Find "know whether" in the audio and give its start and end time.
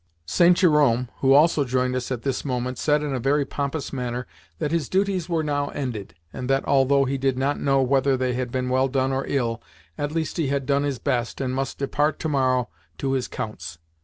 7.59-8.17